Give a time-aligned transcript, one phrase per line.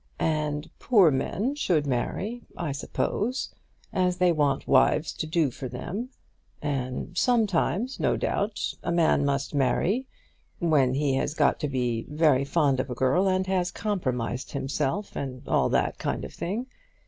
[0.17, 3.53] And poor men should marry, I suppose,
[3.93, 6.09] as they want wives to do for them.
[6.59, 10.07] And sometimes, no doubt, a man must marry
[10.57, 15.15] when he has got to be very fond of a girl, and has compromised himself,
[15.15, 16.65] and all that kind of thing.